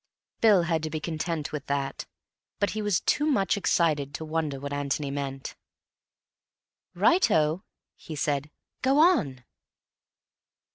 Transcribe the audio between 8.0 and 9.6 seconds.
said. "Go on."